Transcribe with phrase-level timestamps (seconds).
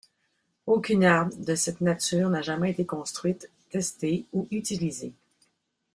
[0.65, 5.13] Aucune arme de cette nature n'a jamais été construite, testée ou utilisée.